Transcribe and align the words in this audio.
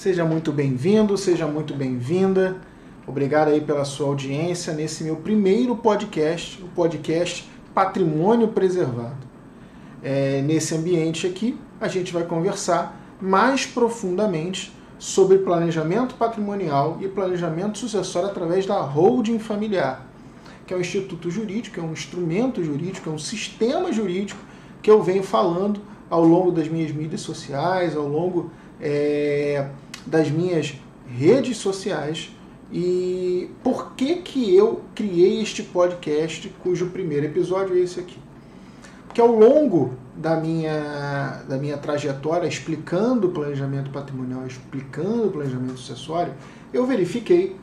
Seja 0.00 0.24
muito 0.24 0.50
bem-vindo, 0.50 1.14
seja 1.18 1.46
muito 1.46 1.74
bem-vinda. 1.74 2.56
Obrigado 3.06 3.48
aí 3.48 3.60
pela 3.60 3.84
sua 3.84 4.06
audiência 4.06 4.72
nesse 4.72 5.04
meu 5.04 5.16
primeiro 5.16 5.76
podcast, 5.76 6.58
o 6.62 6.68
podcast 6.68 7.46
Patrimônio 7.74 8.48
Preservado. 8.48 9.28
É, 10.02 10.40
nesse 10.40 10.74
ambiente 10.74 11.26
aqui, 11.26 11.58
a 11.78 11.86
gente 11.86 12.14
vai 12.14 12.24
conversar 12.24 12.98
mais 13.20 13.66
profundamente 13.66 14.74
sobre 14.98 15.36
planejamento 15.36 16.14
patrimonial 16.14 16.96
e 17.02 17.06
planejamento 17.06 17.76
sucessório 17.76 18.30
através 18.30 18.64
da 18.64 18.80
holding 18.80 19.38
familiar, 19.38 20.09
que 20.70 20.74
é 20.74 20.76
um 20.76 20.80
instituto 20.80 21.28
jurídico, 21.28 21.80
é 21.80 21.82
um 21.82 21.92
instrumento 21.92 22.62
jurídico, 22.62 23.10
é 23.10 23.12
um 23.12 23.18
sistema 23.18 23.92
jurídico 23.92 24.40
que 24.80 24.88
eu 24.88 25.02
venho 25.02 25.24
falando 25.24 25.80
ao 26.08 26.24
longo 26.24 26.52
das 26.52 26.68
minhas 26.68 26.92
mídias 26.92 27.22
sociais, 27.22 27.96
ao 27.96 28.06
longo 28.06 28.52
é, 28.80 29.68
das 30.06 30.30
minhas 30.30 30.74
redes 31.08 31.56
sociais. 31.56 32.30
E 32.72 33.50
por 33.64 33.94
que, 33.96 34.18
que 34.22 34.54
eu 34.54 34.82
criei 34.94 35.42
este 35.42 35.64
podcast, 35.64 36.48
cujo 36.62 36.86
primeiro 36.90 37.26
episódio 37.26 37.76
é 37.76 37.80
esse 37.80 37.98
aqui? 37.98 38.18
Porque 39.08 39.20
ao 39.20 39.36
longo 39.36 39.94
da 40.14 40.36
minha, 40.36 41.42
da 41.48 41.56
minha 41.56 41.78
trajetória 41.78 42.46
explicando 42.46 43.26
o 43.26 43.32
planejamento 43.32 43.90
patrimonial, 43.90 44.46
explicando 44.46 45.26
o 45.26 45.30
planejamento 45.32 45.80
sucessório, 45.80 46.32
eu 46.72 46.86
verifiquei 46.86 47.56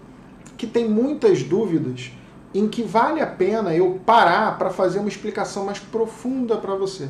que 0.58 0.68
tem 0.68 0.90
muitas 0.90 1.42
dúvidas 1.42 2.12
em 2.54 2.68
que 2.68 2.82
vale 2.84 3.22
a 3.22 3.28
pena 3.28 3.76
eu 3.76 4.00
parar 4.06 4.58
para 4.58 4.70
fazer 4.70 5.00
uma 5.00 5.10
explicação 5.10 5.66
mais 5.66 5.80
profunda 5.80 6.58
para 6.58 6.76
você, 6.76 7.10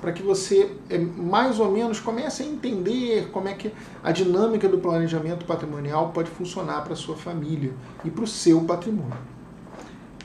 para 0.00 0.12
que 0.12 0.22
você 0.22 0.76
é, 0.90 0.98
mais 0.98 1.58
ou 1.58 1.70
menos 1.70 1.98
comece 2.00 2.42
a 2.42 2.46
entender 2.46 3.30
como 3.32 3.48
é 3.48 3.54
que 3.54 3.72
a 4.02 4.12
dinâmica 4.12 4.68
do 4.68 4.78
planejamento 4.78 5.44
patrimonial 5.44 6.10
pode 6.12 6.30
funcionar 6.30 6.82
para 6.84 6.94
sua 6.94 7.16
família 7.16 7.72
e 8.04 8.10
para 8.10 8.24
o 8.24 8.26
seu 8.26 8.60
patrimônio. 8.62 9.34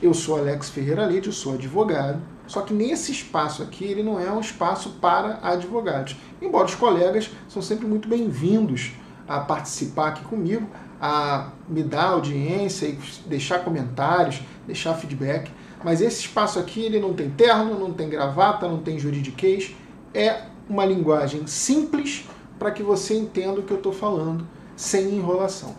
Eu 0.02 0.14
sou 0.14 0.38
Alex 0.38 0.70
Ferreira 0.70 1.04
Leite, 1.04 1.30
sou 1.30 1.54
advogado, 1.54 2.22
só 2.46 2.62
que 2.62 2.74
nesse 2.74 3.12
espaço 3.12 3.62
aqui, 3.62 3.84
ele 3.84 4.02
não 4.02 4.18
é 4.18 4.32
um 4.32 4.40
espaço 4.40 4.96
para 5.00 5.38
advogados. 5.42 6.16
Embora 6.42 6.64
os 6.64 6.74
colegas 6.74 7.30
são 7.48 7.62
sempre 7.62 7.86
muito 7.86 8.08
bem-vindos 8.08 8.92
a 9.28 9.38
participar 9.40 10.08
aqui 10.08 10.24
comigo, 10.24 10.66
a 11.00 11.50
me 11.68 11.82
dar 11.82 12.10
audiência 12.10 12.86
e 12.86 12.98
deixar 13.26 13.60
comentários, 13.60 14.42
deixar 14.66 14.94
feedback. 14.94 15.50
Mas 15.82 16.00
esse 16.00 16.20
espaço 16.20 16.58
aqui, 16.58 16.82
ele 16.82 17.00
não 17.00 17.14
tem 17.14 17.30
terno, 17.30 17.78
não 17.78 17.92
tem 17.92 18.08
gravata, 18.08 18.68
não 18.68 18.78
tem 18.78 18.98
juridiquês. 18.98 19.74
É 20.12 20.42
uma 20.68 20.84
linguagem 20.84 21.46
simples 21.46 22.28
para 22.58 22.70
que 22.70 22.82
você 22.82 23.16
entenda 23.16 23.60
o 23.60 23.62
que 23.62 23.72
eu 23.72 23.78
estou 23.78 23.92
falando, 23.92 24.46
sem 24.76 25.14
enrolação. 25.14 25.74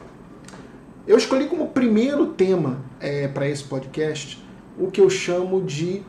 Eu 1.07 1.17
escolhi 1.17 1.47
como 1.47 1.67
primeiro 1.67 2.27
tema 2.27 2.79
é, 2.99 3.27
para 3.27 3.47
esse 3.47 3.63
podcast 3.63 4.43
o 4.77 4.89
que 4.89 5.01
eu 5.01 5.09
chamo 5.09 5.61
de 5.61 6.01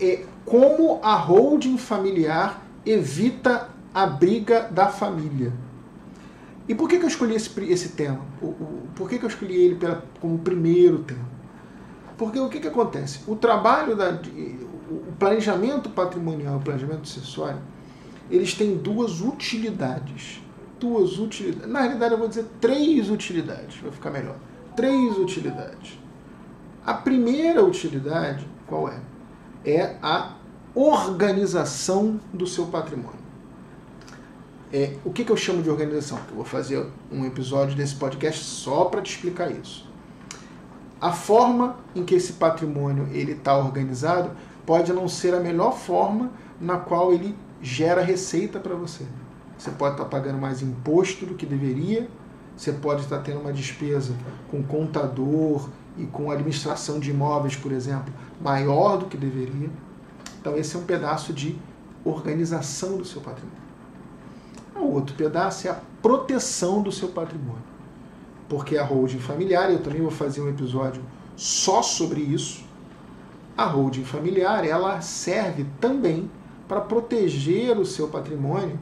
é 0.00 0.24
como 0.44 1.00
a 1.02 1.14
holding 1.14 1.76
familiar 1.76 2.62
evita 2.86 3.68
a 3.92 4.06
briga 4.06 4.68
da 4.70 4.86
família. 4.86 5.52
E 6.68 6.74
por 6.74 6.88
que, 6.88 6.98
que 6.98 7.04
eu 7.04 7.08
escolhi 7.08 7.34
esse, 7.34 7.50
esse 7.64 7.90
tema? 7.90 8.20
O, 8.42 8.46
o, 8.46 8.88
por 8.94 9.08
que, 9.08 9.18
que 9.18 9.24
eu 9.24 9.28
escolhi 9.28 9.56
ele 9.56 9.76
pela, 9.76 10.04
como 10.20 10.38
primeiro 10.38 10.98
tema? 10.98 11.26
Porque 12.16 12.38
o 12.38 12.48
que, 12.48 12.60
que 12.60 12.68
acontece? 12.68 13.20
O 13.26 13.34
trabalho, 13.36 13.96
da, 13.96 14.10
o 14.90 15.12
planejamento 15.18 15.88
patrimonial 15.88 16.56
o 16.56 16.60
planejamento 16.60 17.08
sucessório, 17.08 17.60
eles 18.30 18.54
têm 18.54 18.76
duas 18.76 19.20
utilidades. 19.20 20.42
Duas 20.78 21.18
utilidades. 21.18 21.70
Na 21.70 21.80
realidade, 21.80 22.12
eu 22.12 22.18
vou 22.18 22.28
dizer 22.28 22.46
três 22.60 23.08
utilidades, 23.08 23.80
vai 23.80 23.90
ficar 23.90 24.10
melhor. 24.10 24.36
Três 24.76 25.16
utilidades. 25.16 25.98
A 26.84 26.94
primeira 26.94 27.64
utilidade, 27.64 28.46
qual 28.66 28.88
é? 28.88 29.00
é 29.64 29.96
a 30.02 30.34
organização 30.74 32.20
do 32.32 32.46
seu 32.46 32.66
patrimônio. 32.66 33.27
É, 34.70 34.96
o 35.02 35.10
que, 35.10 35.24
que 35.24 35.32
eu 35.32 35.36
chamo 35.36 35.62
de 35.62 35.70
organização? 35.70 36.18
Eu 36.28 36.36
vou 36.36 36.44
fazer 36.44 36.86
um 37.10 37.24
episódio 37.24 37.74
desse 37.74 37.94
podcast 37.94 38.44
só 38.44 38.84
para 38.84 39.00
te 39.00 39.14
explicar 39.14 39.50
isso. 39.50 39.88
A 41.00 41.10
forma 41.10 41.76
em 41.94 42.04
que 42.04 42.14
esse 42.14 42.34
patrimônio 42.34 43.08
ele 43.10 43.32
está 43.32 43.56
organizado 43.56 44.30
pode 44.66 44.92
não 44.92 45.08
ser 45.08 45.34
a 45.34 45.40
melhor 45.40 45.72
forma 45.72 46.30
na 46.60 46.76
qual 46.76 47.14
ele 47.14 47.34
gera 47.62 48.02
receita 48.02 48.60
para 48.60 48.74
você. 48.74 49.06
Você 49.56 49.70
pode 49.70 49.94
estar 49.94 50.04
tá 50.04 50.10
pagando 50.10 50.38
mais 50.38 50.60
imposto 50.60 51.24
do 51.24 51.34
que 51.34 51.46
deveria, 51.46 52.06
você 52.54 52.70
pode 52.70 53.02
estar 53.02 53.18
tá 53.18 53.22
tendo 53.22 53.40
uma 53.40 53.52
despesa 53.52 54.12
com 54.50 54.62
contador 54.62 55.70
e 55.96 56.04
com 56.04 56.30
administração 56.30 57.00
de 57.00 57.10
imóveis, 57.10 57.56
por 57.56 57.72
exemplo, 57.72 58.12
maior 58.38 58.98
do 58.98 59.06
que 59.06 59.16
deveria. 59.16 59.70
Então, 60.40 60.56
esse 60.58 60.76
é 60.76 60.78
um 60.78 60.84
pedaço 60.84 61.32
de 61.32 61.58
organização 62.04 62.98
do 62.98 63.04
seu 63.04 63.22
patrimônio. 63.22 63.67
O 64.78 64.92
outro 64.92 65.14
pedaço 65.16 65.66
é 65.66 65.70
a 65.70 65.80
proteção 66.00 66.80
do 66.82 66.92
seu 66.92 67.08
patrimônio. 67.08 67.62
Porque 68.48 68.78
a 68.78 68.84
holding 68.84 69.18
familiar, 69.18 69.70
eu 69.70 69.80
também 69.80 70.00
vou 70.00 70.10
fazer 70.10 70.40
um 70.40 70.48
episódio 70.48 71.02
só 71.36 71.82
sobre 71.82 72.20
isso. 72.20 72.64
A 73.56 73.64
holding 73.64 74.04
familiar, 74.04 74.64
ela 74.64 75.00
serve 75.00 75.66
também 75.80 76.30
para 76.68 76.80
proteger 76.80 77.76
o 77.76 77.84
seu 77.84 78.08
patrimônio 78.08 78.78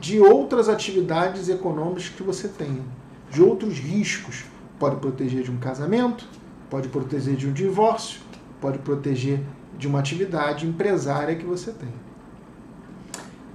de 0.00 0.20
outras 0.20 0.68
atividades 0.68 1.48
econômicas 1.48 2.08
que 2.08 2.22
você 2.22 2.48
tenha, 2.48 2.82
de 3.30 3.42
outros 3.42 3.78
riscos. 3.78 4.44
Pode 4.78 4.96
proteger 4.96 5.42
de 5.42 5.50
um 5.50 5.58
casamento, 5.58 6.26
pode 6.70 6.88
proteger 6.88 7.36
de 7.36 7.46
um 7.46 7.52
divórcio, 7.52 8.20
pode 8.60 8.78
proteger 8.78 9.40
de 9.76 9.88
uma 9.88 9.98
atividade 9.98 10.66
empresária 10.66 11.34
que 11.34 11.44
você 11.44 11.72
tem. 11.72 11.92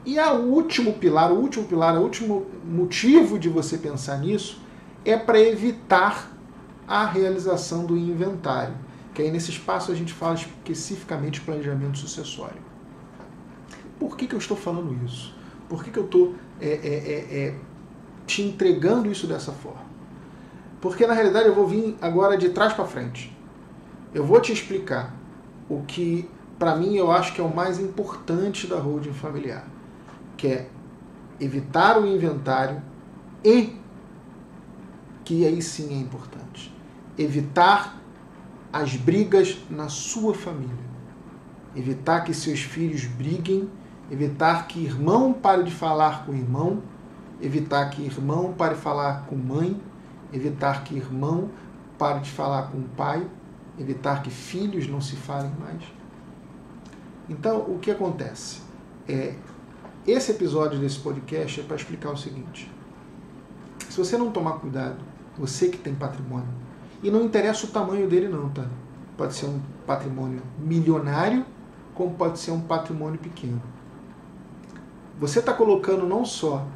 E 0.05 0.19
o 0.19 0.35
último 0.35 0.93
pilar, 0.93 1.31
o 1.31 1.35
último 1.35 1.65
pilar, 1.65 1.97
o 1.97 2.01
último 2.01 2.45
motivo 2.63 3.39
de 3.39 3.49
você 3.49 3.77
pensar 3.77 4.19
nisso 4.19 4.61
é 5.03 5.17
para 5.17 5.39
evitar 5.39 6.31
a 6.87 7.05
realização 7.05 7.85
do 7.85 7.97
inventário. 7.97 8.75
Que 9.13 9.23
aí 9.23 9.31
nesse 9.31 9.49
espaço 9.49 9.91
a 9.91 9.95
gente 9.95 10.13
fala 10.13 10.35
especificamente 10.35 11.35
de 11.35 11.41
planejamento 11.41 11.97
sucessório. 11.97 12.61
Por 13.99 14.15
que, 14.15 14.27
que 14.27 14.35
eu 14.35 14.39
estou 14.39 14.55
falando 14.55 14.95
isso? 15.05 15.33
Por 15.67 15.83
que, 15.83 15.89
que 15.89 15.97
eu 15.97 16.05
estou 16.05 16.35
é, 16.61 16.67
é, 16.67 16.69
é, 16.69 17.47
é, 17.47 17.55
te 18.27 18.41
entregando 18.41 19.09
isso 19.09 19.25
dessa 19.25 19.51
forma? 19.51 19.85
Porque 20.81 21.07
na 21.07 21.13
realidade 21.13 21.47
eu 21.47 21.55
vou 21.55 21.65
vir 21.65 21.97
agora 22.01 22.37
de 22.37 22.49
trás 22.49 22.73
para 22.73 22.85
frente. 22.85 23.35
Eu 24.13 24.23
vou 24.23 24.39
te 24.39 24.51
explicar 24.51 25.15
o 25.67 25.81
que, 25.81 26.29
para 26.59 26.75
mim, 26.75 26.95
eu 26.95 27.11
acho 27.11 27.33
que 27.33 27.41
é 27.41 27.43
o 27.43 27.53
mais 27.53 27.79
importante 27.79 28.67
da 28.67 28.77
holding 28.77 29.13
familiar, 29.13 29.65
que 30.37 30.47
é 30.47 30.69
evitar 31.39 31.99
o 31.99 32.05
inventário 32.05 32.81
e, 33.43 33.75
que 35.23 35.45
aí 35.45 35.61
sim 35.61 35.93
é 35.93 35.99
importante, 35.99 36.73
evitar 37.17 37.99
as 38.71 38.95
brigas 38.95 39.57
na 39.69 39.87
sua 39.87 40.33
família. 40.33 40.85
Evitar 41.75 42.23
que 42.23 42.33
seus 42.33 42.61
filhos 42.61 43.05
briguem, 43.05 43.69
evitar 44.09 44.67
que 44.67 44.83
irmão 44.83 45.33
pare 45.33 45.63
de 45.63 45.71
falar 45.71 46.25
com 46.25 46.33
irmão, 46.33 46.81
evitar 47.41 47.89
que 47.89 48.01
irmão 48.01 48.53
pare 48.53 48.75
de 48.75 48.81
falar 48.81 49.25
com 49.27 49.35
mãe, 49.35 49.81
evitar 50.31 50.83
que 50.83 50.95
irmão 50.95 51.49
pare 51.97 52.19
de 52.19 52.31
falar 52.31 52.63
com 52.63 52.81
pai, 52.81 53.25
evitar 53.79 54.21
que 54.21 54.29
filhos 54.29 54.87
não 54.87 55.01
se 55.01 55.15
falem 55.15 55.51
mais. 55.59 55.83
Então, 57.29 57.59
o 57.61 57.79
que 57.79 57.91
acontece? 57.91 58.61
É, 59.07 59.35
esse 60.07 60.31
episódio 60.31 60.79
desse 60.79 60.99
podcast 60.99 61.59
é 61.59 61.63
para 61.63 61.75
explicar 61.75 62.11
o 62.11 62.17
seguinte: 62.17 62.71
se 63.89 63.97
você 63.97 64.17
não 64.17 64.31
tomar 64.31 64.53
cuidado, 64.53 64.97
você 65.37 65.69
que 65.69 65.77
tem 65.77 65.95
patrimônio, 65.95 66.47
e 67.01 67.09
não 67.09 67.23
interessa 67.23 67.65
o 67.65 67.69
tamanho 67.69 68.07
dele, 68.07 68.27
não, 68.27 68.49
tá? 68.49 68.65
Pode 69.17 69.33
ser 69.33 69.45
um 69.47 69.59
patrimônio 69.85 70.41
milionário, 70.59 71.45
como 71.93 72.13
pode 72.15 72.39
ser 72.39 72.51
um 72.51 72.61
patrimônio 72.61 73.19
pequeno. 73.19 73.61
Você 75.19 75.39
está 75.39 75.53
colocando 75.53 76.05
não 76.05 76.25
só 76.25 76.67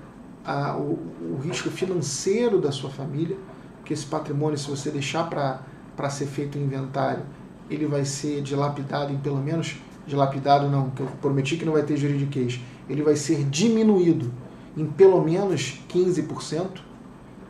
a, 0.45 0.75
o, 0.77 0.97
o 1.33 1.39
risco 1.43 1.69
financeiro 1.69 2.59
da 2.59 2.71
sua 2.71 2.89
família, 2.89 3.37
que 3.83 3.93
esse 3.93 4.05
patrimônio, 4.05 4.57
se 4.57 4.69
você 4.69 4.89
deixar 4.89 5.29
para 5.29 6.09
ser 6.09 6.25
feito 6.25 6.57
o 6.57 6.61
inventário, 6.61 7.23
ele 7.69 7.85
vai 7.85 8.05
ser 8.05 8.41
dilapidado 8.41 9.11
em 9.11 9.17
pelo 9.17 9.37
menos 9.37 9.77
dilapidado 10.07 10.67
não, 10.69 10.89
que 10.89 11.01
eu 11.01 11.07
prometi 11.21 11.57
que 11.57 11.65
não 11.65 11.73
vai 11.73 11.83
ter 11.83 11.97
juridiquês, 11.97 12.59
ele 12.89 13.03
vai 13.03 13.15
ser 13.15 13.44
diminuído 13.45 14.31
em 14.75 14.86
pelo 14.86 15.24
menos 15.24 15.81
15%, 15.89 16.81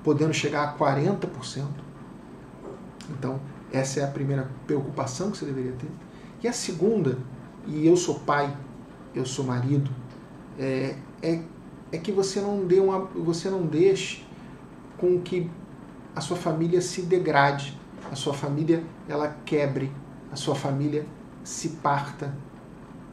podendo 0.04 0.34
chegar 0.34 0.64
a 0.64 0.78
40%. 0.78 1.66
Então, 3.10 3.40
essa 3.72 4.00
é 4.02 4.04
a 4.04 4.08
primeira 4.08 4.50
preocupação 4.68 5.32
que 5.32 5.38
você 5.38 5.46
deveria 5.46 5.74
ter. 5.74 5.90
E 6.44 6.48
a 6.48 6.54
segunda, 6.54 7.18
e 7.68 7.86
eu 7.86 7.96
sou 7.96 8.16
pai, 8.20 8.56
eu 9.14 9.26
sou 9.26 9.46
marido, 9.46 9.90
é, 10.58 10.96
é, 11.22 11.42
é 11.92 11.98
que 11.98 12.12
você 12.12 12.42
não, 12.42 12.66
dê 12.66 12.80
uma, 12.80 13.00
você 13.00 13.50
não 13.50 13.66
deixe 13.66 14.26
com 14.98 15.20
que 15.22 15.50
a 16.16 16.22
sua 16.22 16.38
família 16.38 16.82
se 16.82 17.04
degrade, 17.04 17.78
a 18.12 18.16
sua 18.16 18.34
família 18.34 18.84
ela 19.08 19.38
quebre, 19.46 19.92
a 20.32 20.36
sua 20.36 20.56
família 20.56 21.06
se 21.44 21.70
parta. 21.70 22.36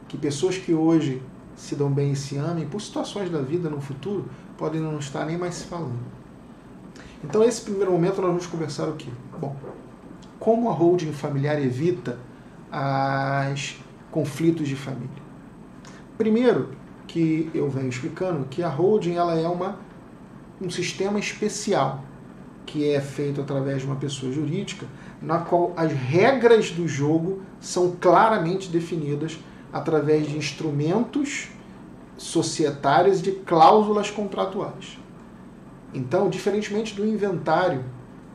Que 0.07 0.17
pessoas 0.17 0.57
que 0.57 0.73
hoje 0.73 1.21
se 1.57 1.75
dão 1.75 1.91
bem 1.91 2.11
e 2.11 2.15
se 2.15 2.37
amem, 2.37 2.67
por 2.67 2.79
situações 2.79 3.29
da 3.29 3.41
vida 3.41 3.67
no 3.69 3.81
futuro, 3.81 4.25
podem 4.57 4.79
não 4.79 4.99
estar 4.99 5.25
nem 5.25 5.37
mais 5.37 5.55
se 5.55 5.65
falando. 5.65 5.99
Então, 7.23 7.43
esse 7.43 7.61
primeiro 7.61 7.91
momento, 7.91 8.21
nós 8.21 8.29
vamos 8.29 8.45
conversar 8.45 8.87
o 8.87 8.93
quê? 8.93 9.09
Bom, 9.39 9.55
como 10.39 10.69
a 10.69 10.71
holding 10.71 11.11
familiar 11.11 11.59
evita 11.59 12.19
os 13.51 13.77
conflitos 14.11 14.67
de 14.67 14.75
família? 14.75 15.09
Primeiro, 16.15 16.69
que 17.07 17.49
eu 17.53 17.67
venho 17.69 17.89
explicando 17.89 18.45
que 18.45 18.61
a 18.61 18.69
holding 18.69 19.15
ela 19.15 19.33
é 19.33 19.47
uma, 19.47 19.79
um 20.61 20.69
sistema 20.69 21.17
especial 21.17 22.03
que 22.67 22.91
é 22.91 23.01
feito 23.01 23.41
através 23.41 23.81
de 23.81 23.87
uma 23.87 23.95
pessoa 23.95 24.31
jurídica, 24.31 24.85
na 25.21 25.39
qual 25.39 25.73
as 25.75 25.91
regras 25.91 26.69
do 26.69 26.87
jogo 26.87 27.41
são 27.59 27.95
claramente 27.99 28.69
definidas 28.69 29.39
através 29.71 30.27
de 30.27 30.37
instrumentos 30.37 31.49
societários 32.17 33.21
de 33.21 33.31
cláusulas 33.31 34.09
contratuais. 34.09 34.97
Então, 35.93 36.29
diferentemente 36.29 36.95
do 36.95 37.05
inventário, 37.05 37.83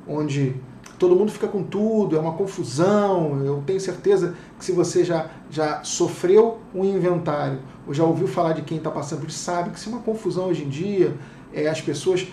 onde 0.06 0.56
todo 0.98 1.16
mundo 1.16 1.32
fica 1.32 1.48
com 1.48 1.62
tudo, 1.62 2.16
é 2.16 2.18
uma 2.18 2.32
confusão, 2.32 3.44
eu 3.44 3.62
tenho 3.66 3.80
certeza 3.80 4.34
que 4.58 4.64
se 4.64 4.72
você 4.72 5.04
já, 5.04 5.30
já 5.50 5.82
sofreu 5.82 6.58
um 6.74 6.84
inventário, 6.84 7.60
ou 7.86 7.92
já 7.92 8.04
ouviu 8.04 8.28
falar 8.28 8.52
de 8.52 8.62
quem 8.62 8.78
está 8.78 8.90
passando 8.90 9.20
por 9.20 9.28
isso, 9.28 9.38
sabe 9.38 9.70
que 9.70 9.78
isso 9.78 9.88
é 9.88 9.92
uma 9.92 10.02
confusão 10.02 10.46
hoje 10.46 10.64
em 10.64 10.68
dia, 10.68 11.16
é, 11.52 11.68
as 11.68 11.80
pessoas 11.80 12.26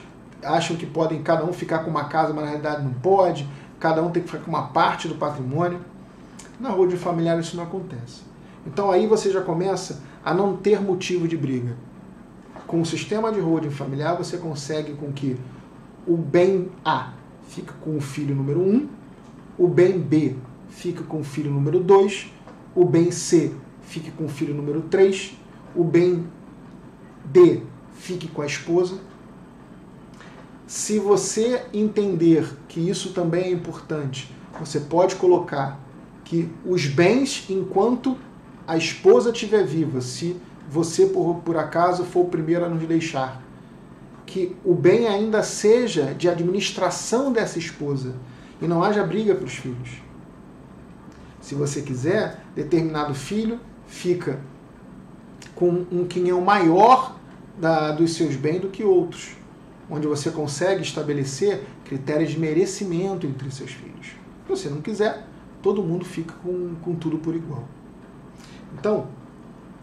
acham 0.44 0.78
que 0.78 0.86
podem 0.86 1.22
cada 1.22 1.44
um 1.44 1.52
ficar 1.52 1.80
com 1.80 1.90
uma 1.90 2.06
casa, 2.06 2.32
mas 2.34 2.44
na 2.44 2.50
realidade 2.52 2.84
não 2.84 2.94
pode, 2.94 3.48
cada 3.80 4.04
um 4.04 4.12
tem 4.12 4.22
que 4.22 4.30
ficar 4.30 4.44
com 4.44 4.52
uma 4.52 4.68
parte 4.68 5.08
do 5.08 5.16
patrimônio. 5.16 5.80
Na 6.60 6.70
rua 6.70 6.88
de 6.88 6.98
familiar 6.98 7.40
isso 7.40 7.58
não 7.58 7.64
acontece. 7.64 8.29
Então 8.72 8.92
aí 8.92 9.08
você 9.08 9.32
já 9.32 9.42
começa 9.42 10.00
a 10.24 10.32
não 10.32 10.56
ter 10.56 10.80
motivo 10.80 11.28
de 11.28 11.36
briga. 11.36 11.76
Com 12.68 12.82
o 12.82 12.86
sistema 12.86 13.32
de 13.32 13.40
holding 13.40 13.72
familiar, 13.72 14.16
você 14.16 14.38
consegue 14.38 14.94
com 14.94 15.12
que 15.12 15.36
o 16.06 16.16
bem 16.16 16.70
A 16.86 17.14
fique 17.48 17.74
com 17.82 17.98
o 17.98 18.02
filho 18.02 18.36
número 18.36 18.62
1, 18.62 18.88
o 19.58 19.68
bem 19.68 19.98
B 19.98 20.36
fique 20.70 21.02
com 21.02 21.22
o 21.22 21.24
filho 21.24 21.50
número 21.50 21.80
2, 21.80 22.32
o 22.76 22.86
bem 22.86 23.10
C 23.10 23.52
fique 23.82 24.12
com 24.12 24.26
o 24.26 24.30
filho 24.30 24.54
número 24.54 24.82
3, 24.82 25.36
o 25.76 25.84
bem 25.84 26.28
D 27.26 27.64
fique 27.94 28.28
com 28.28 28.44
a 28.44 28.46
esposa. 28.46 29.00
Se 30.68 31.00
você 31.00 31.66
entender 31.74 32.48
que 32.68 32.80
isso 32.80 33.14
também 33.14 33.46
é 33.46 33.52
importante, 33.52 34.32
você 34.60 34.80
pode 34.80 35.16
colocar 35.16 35.80
que 36.24 36.48
os 36.64 36.86
bens, 36.86 37.48
enquanto 37.50 38.16
a 38.70 38.78
esposa 38.78 39.32
estiver 39.32 39.66
viva, 39.66 40.00
se 40.00 40.40
você 40.70 41.08
por, 41.08 41.38
por 41.38 41.58
acaso 41.58 42.04
for 42.04 42.20
o 42.20 42.30
primeiro 42.30 42.64
a 42.64 42.70
nos 42.70 42.88
deixar, 42.88 43.42
que 44.28 44.56
o 44.64 44.76
bem 44.76 45.08
ainda 45.08 45.42
seja 45.42 46.14
de 46.14 46.30
administração 46.30 47.32
dessa 47.32 47.58
esposa 47.58 48.14
e 48.62 48.68
não 48.68 48.84
haja 48.84 49.04
briga 49.04 49.34
para 49.34 49.46
os 49.46 49.56
filhos. 49.56 49.90
Se 51.42 51.56
você 51.56 51.82
quiser, 51.82 52.44
determinado 52.54 53.16
filho 53.16 53.60
fica 53.88 54.40
com 55.56 55.88
um 55.92 56.06
quinhão 56.06 56.40
maior 56.40 57.16
da, 57.58 57.92
dos 57.92 58.14
seus 58.14 58.36
bens 58.36 58.62
do 58.62 58.70
que 58.70 58.84
outros, 58.84 59.32
onde 59.90 60.06
você 60.06 60.30
consegue 60.30 60.84
estabelecer 60.84 61.64
critérios 61.86 62.30
de 62.30 62.40
merecimento 62.40 63.26
entre 63.26 63.50
seus 63.50 63.72
filhos. 63.72 64.10
Se 64.46 64.48
você 64.48 64.70
não 64.70 64.80
quiser, 64.80 65.26
todo 65.60 65.82
mundo 65.82 66.06
fica 66.06 66.36
com, 66.44 66.76
com 66.84 66.94
tudo 66.94 67.18
por 67.18 67.36
igual. 67.36 67.68
Então, 68.78 69.08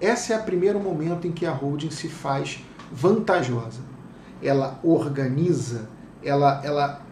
esse 0.01 0.33
é 0.33 0.39
o 0.39 0.43
primeiro 0.43 0.79
momento 0.79 1.27
em 1.27 1.33
que 1.33 1.47
a 1.47 1.53
holding 1.53 1.91
se 1.91 2.09
faz 2.09 2.63
vantajosa. 2.93 3.81
Ela 4.43 4.79
organiza, 4.83 5.89
ela, 6.23 6.61
ela, 6.65 7.03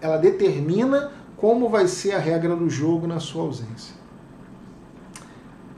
ela 0.00 0.16
determina 0.16 1.12
como 1.36 1.68
vai 1.68 1.86
ser 1.86 2.12
a 2.12 2.18
regra 2.18 2.56
do 2.56 2.68
jogo 2.70 3.06
na 3.06 3.20
sua 3.20 3.42
ausência. 3.42 3.94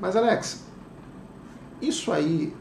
Mas, 0.00 0.15
Alex, 0.15 0.65
isso 1.81 2.12
aí 2.12 2.55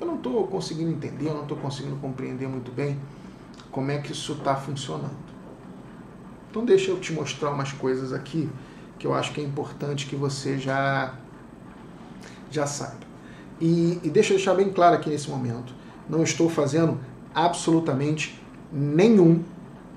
eu 0.00 0.06
não 0.06 0.16
estou 0.16 0.46
conseguindo 0.46 0.90
entender, 0.90 1.28
eu 1.28 1.34
não 1.34 1.42
estou 1.42 1.56
conseguindo 1.56 1.96
compreender 1.96 2.48
muito 2.48 2.70
bem 2.70 2.98
como 3.70 3.90
é 3.90 3.98
que 3.98 4.12
isso 4.12 4.32
está 4.34 4.54
funcionando. 4.54 5.24
Então, 6.50 6.64
deixa 6.64 6.90
eu 6.90 7.00
te 7.00 7.12
mostrar 7.12 7.50
umas 7.50 7.72
coisas 7.72 8.12
aqui 8.12 8.48
que 8.98 9.06
eu 9.06 9.14
acho 9.14 9.32
que 9.32 9.40
é 9.40 9.44
importante 9.44 10.06
que 10.06 10.14
você 10.14 10.56
já 10.56 11.14
já 12.54 12.66
saiba. 12.66 13.04
E, 13.60 14.00
e 14.02 14.10
deixa 14.10 14.32
eu 14.32 14.36
deixar 14.36 14.54
bem 14.54 14.70
claro 14.70 14.96
aqui 14.96 15.08
nesse 15.08 15.30
momento: 15.30 15.74
não 16.08 16.22
estou 16.22 16.48
fazendo 16.48 16.98
absolutamente 17.34 18.40
nenhum, 18.72 19.34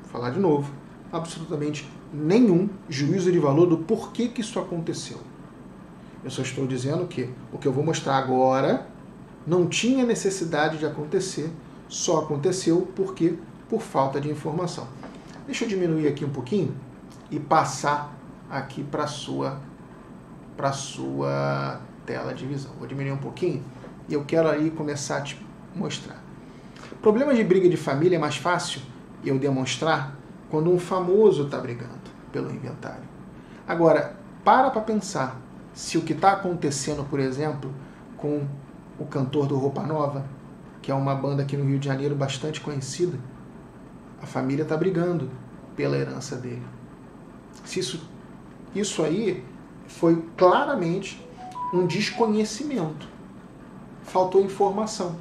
vou 0.01 0.11
falar 0.11 0.31
de 0.31 0.39
novo, 0.39 0.71
absolutamente 1.11 1.89
nenhum 2.13 2.69
juízo 2.89 3.31
de 3.31 3.39
valor 3.39 3.67
do 3.67 3.77
porquê 3.79 4.27
que 4.27 4.41
isso 4.41 4.59
aconteceu. 4.59 5.17
Eu 6.23 6.31
só 6.31 6.41
estou 6.41 6.65
dizendo 6.65 7.05
que 7.05 7.29
o 7.51 7.57
que 7.57 7.67
eu 7.67 7.71
vou 7.71 7.83
mostrar 7.83 8.17
agora 8.17 8.87
não 9.45 9.67
tinha 9.67 10.05
necessidade 10.05 10.77
de 10.77 10.85
acontecer, 10.85 11.49
só 11.87 12.19
aconteceu 12.19 12.87
porque 12.95 13.35
por 13.69 13.81
falta 13.81 14.19
de 14.19 14.29
informação. 14.29 14.87
Deixa 15.45 15.63
eu 15.63 15.69
diminuir 15.69 16.07
aqui 16.07 16.25
um 16.25 16.29
pouquinho 16.29 16.75
e 17.31 17.39
passar 17.39 18.13
aqui 18.49 18.83
para 18.83 19.07
sua 19.07 19.61
para 20.55 20.71
sua 20.71 21.79
tela 22.07 22.33
de 22.33 22.47
visão. 22.47 22.71
Vou 22.79 22.87
diminuir 22.87 23.11
um 23.11 23.17
pouquinho 23.17 23.61
e 24.09 24.13
eu 24.13 24.23
quero 24.25 24.49
aí 24.49 24.71
começar 24.71 25.17
a 25.17 25.21
te 25.21 25.45
mostrar. 25.75 26.23
Problema 27.01 27.35
de 27.35 27.43
briga 27.43 27.69
de 27.69 27.77
família 27.77 28.15
é 28.15 28.19
mais 28.19 28.37
fácil 28.37 28.81
eu 29.23 29.37
demonstrar 29.37 30.15
quando 30.49 30.71
um 30.71 30.79
famoso 30.79 31.43
está 31.43 31.59
brigando 31.59 32.09
pelo 32.31 32.49
inventário. 32.49 33.03
Agora, 33.67 34.15
para 34.43 34.71
para 34.71 34.81
pensar 34.81 35.39
se 35.73 35.97
o 35.97 36.01
que 36.01 36.13
está 36.13 36.31
acontecendo, 36.31 37.03
por 37.03 37.19
exemplo, 37.19 37.71
com 38.15 38.47
o 38.97 39.05
cantor 39.05 39.45
do 39.45 39.57
Roupa 39.57 39.83
Nova, 39.83 40.25
que 40.81 40.89
é 40.89 40.95
uma 40.95 41.13
banda 41.13 41.43
aqui 41.43 41.57
no 41.57 41.65
Rio 41.65 41.77
de 41.77 41.85
Janeiro 41.85 42.15
bastante 42.15 42.61
conhecida, 42.61 43.19
a 44.21 44.25
família 44.25 44.63
está 44.63 44.75
brigando 44.75 45.29
pela 45.75 45.97
herança 45.97 46.37
dele. 46.37 46.63
Se 47.65 47.79
isso, 47.79 48.09
isso 48.73 49.03
aí 49.03 49.43
foi 49.87 50.23
claramente 50.35 51.26
um 51.73 51.85
desconhecimento. 51.85 53.07
Faltou 54.03 54.41
informação. 54.41 55.15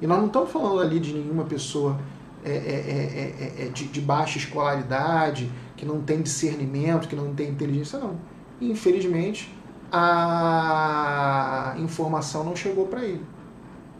E 0.00 0.06
nós 0.06 0.18
não 0.18 0.26
estamos 0.26 0.50
falando 0.50 0.80
ali 0.80 0.98
de 0.98 1.12
nenhuma 1.12 1.44
pessoa 1.44 1.98
é, 2.44 2.50
é, 2.50 3.64
é, 3.66 3.68
de, 3.68 3.84
de, 3.84 4.00
baixa 4.00 4.36
escolaridade, 4.36 5.50
que 5.76 5.86
não 5.86 6.00
tem 6.00 6.20
discernimento, 6.20 7.06
que 7.06 7.14
não 7.14 7.32
tem 7.32 7.48
inteligência, 7.48 8.00
não. 8.00 8.16
Infelizmente, 8.60 9.54
a 9.92 11.74
informação 11.78 12.42
não 12.42 12.56
chegou 12.56 12.86
para 12.86 13.04
ele. 13.04 13.24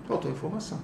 Faltou 0.09 0.31
informação. 0.31 0.79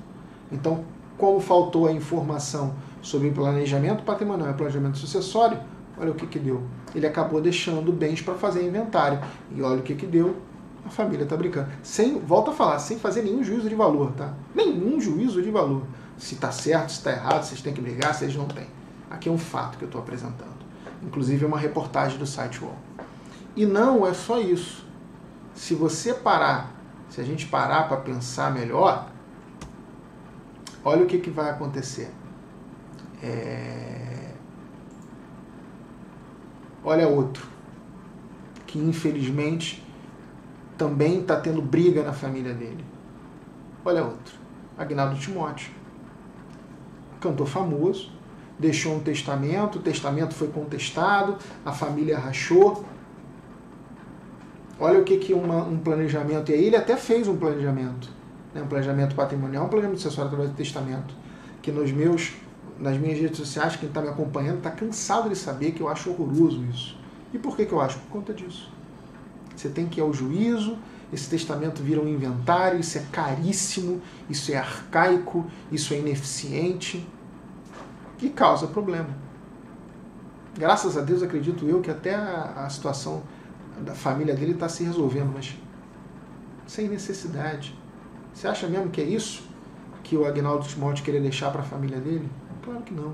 Então, 0.52 0.84
como 1.16 1.40
faltou 1.40 1.88
a 1.88 1.92
informação 1.92 2.74
sobre 3.02 3.30
planejamento 3.32 4.04
patrimonial 4.04 4.50
e 4.50 4.54
planejamento 4.54 4.96
sucessório, 4.96 5.58
olha 5.98 6.12
o 6.12 6.14
que, 6.14 6.26
que 6.28 6.38
deu. 6.38 6.62
Ele 6.94 7.06
acabou 7.06 7.40
deixando 7.40 7.92
bens 7.92 8.22
para 8.22 8.34
fazer 8.34 8.64
inventário. 8.64 9.18
E 9.50 9.60
olha 9.60 9.80
o 9.80 9.82
que, 9.82 9.96
que 9.96 10.06
deu 10.06 10.36
a 10.84 10.90
família 10.90 11.24
está 11.24 11.36
brincando. 11.36 11.68
Sem, 11.82 12.18
volta 12.20 12.50
a 12.50 12.54
falar, 12.54 12.78
sem 12.78 12.98
fazer 12.98 13.22
nenhum 13.22 13.42
juízo 13.42 13.68
de 13.68 13.74
valor, 13.74 14.12
tá? 14.12 14.34
Nenhum 14.54 15.00
juízo 15.00 15.42
de 15.42 15.50
valor. 15.50 15.82
Se 16.16 16.34
está 16.34 16.50
certo, 16.50 16.90
se 16.90 16.98
está 16.98 17.12
errado, 17.12 17.44
vocês 17.44 17.60
têm 17.60 17.72
que 17.72 17.80
brigar, 17.80 18.16
eles 18.22 18.36
não 18.36 18.46
têm. 18.46 18.66
Aqui 19.10 19.28
é 19.28 19.32
um 19.32 19.38
fato 19.38 19.78
que 19.78 19.84
eu 19.84 19.86
estou 19.86 20.00
apresentando. 20.00 20.58
Inclusive 21.02 21.44
é 21.44 21.48
uma 21.48 21.58
reportagem 21.58 22.18
do 22.18 22.26
site 22.26 22.62
UOL. 22.62 22.76
E 23.56 23.64
não 23.64 24.06
é 24.06 24.12
só 24.12 24.40
isso. 24.40 24.86
Se 25.54 25.74
você 25.74 26.14
parar, 26.14 26.72
se 27.08 27.20
a 27.20 27.24
gente 27.24 27.46
parar 27.46 27.88
para 27.88 27.96
pensar 27.98 28.52
melhor, 28.52 29.10
olha 30.84 31.02
o 31.02 31.06
que, 31.06 31.18
que 31.18 31.30
vai 31.30 31.50
acontecer. 31.50 32.10
É... 33.22 34.32
Olha 36.84 37.08
outro, 37.08 37.46
que 38.66 38.78
infelizmente 38.78 39.84
também 40.78 41.20
está 41.20 41.36
tendo 41.36 41.60
briga 41.60 42.02
na 42.04 42.12
família 42.12 42.54
dele. 42.54 42.84
Olha 43.84 44.04
outro, 44.04 44.34
Agnaldo 44.78 45.18
Timóteo. 45.18 45.72
Cantor 47.20 47.48
famoso, 47.48 48.12
deixou 48.58 48.94
um 48.94 49.00
testamento, 49.00 49.78
o 49.78 49.82
testamento 49.82 50.34
foi 50.34 50.48
contestado, 50.48 51.36
a 51.64 51.72
família 51.72 52.16
rachou. 52.16 52.84
Olha 54.78 55.00
o 55.00 55.04
que, 55.04 55.18
que 55.18 55.34
uma, 55.34 55.64
um 55.64 55.78
planejamento, 55.78 56.52
e 56.52 56.54
aí 56.54 56.64
ele 56.66 56.76
até 56.76 56.96
fez 56.96 57.26
um 57.26 57.36
planejamento, 57.36 58.08
né, 58.54 58.62
um 58.62 58.68
planejamento 58.68 59.16
patrimonial, 59.16 59.66
um 59.66 59.68
planejamento 59.68 60.00
sucessório 60.00 60.28
através 60.28 60.50
do 60.50 60.56
testamento, 60.56 61.12
que 61.60 61.72
nos 61.72 61.90
meus, 61.90 62.34
nas 62.78 62.96
minhas 62.96 63.18
redes 63.18 63.38
sociais, 63.38 63.74
quem 63.74 63.88
está 63.88 64.00
me 64.00 64.08
acompanhando 64.08 64.58
está 64.58 64.70
cansado 64.70 65.28
de 65.28 65.34
saber 65.34 65.72
que 65.72 65.80
eu 65.80 65.88
acho 65.88 66.10
horroroso 66.10 66.64
isso. 66.66 66.96
E 67.34 67.38
por 67.38 67.56
que, 67.56 67.66
que 67.66 67.72
eu 67.72 67.80
acho? 67.80 67.98
Por 67.98 68.10
conta 68.10 68.32
disso. 68.32 68.70
Você 69.58 69.68
tem 69.68 69.88
que 69.88 69.98
ir 69.98 70.02
ao 70.02 70.12
juízo, 70.12 70.78
esse 71.12 71.28
testamento 71.28 71.82
vira 71.82 72.00
um 72.00 72.06
inventário, 72.06 72.78
isso 72.78 72.96
é 72.96 73.02
caríssimo, 73.10 74.00
isso 74.30 74.52
é 74.52 74.56
arcaico, 74.56 75.44
isso 75.72 75.92
é 75.92 75.98
ineficiente 75.98 77.04
e 78.22 78.28
causa 78.28 78.68
problema. 78.68 79.08
Graças 80.56 80.96
a 80.96 81.00
Deus, 81.00 81.24
acredito 81.24 81.64
eu 81.66 81.80
que 81.80 81.90
até 81.90 82.14
a, 82.14 82.66
a 82.66 82.70
situação 82.70 83.24
da 83.80 83.96
família 83.96 84.32
dele 84.32 84.52
está 84.52 84.68
se 84.68 84.84
resolvendo, 84.84 85.32
mas 85.34 85.56
sem 86.64 86.86
necessidade. 86.86 87.76
Você 88.32 88.46
acha 88.46 88.68
mesmo 88.68 88.90
que 88.90 89.00
é 89.00 89.04
isso 89.04 89.42
que 90.04 90.16
o 90.16 90.24
Agnaldo 90.24 90.68
Timóteo 90.68 91.04
queria 91.04 91.20
deixar 91.20 91.50
para 91.50 91.62
a 91.62 91.64
família 91.64 91.98
dele? 91.98 92.30
Claro 92.62 92.82
que 92.82 92.94
não. 92.94 93.12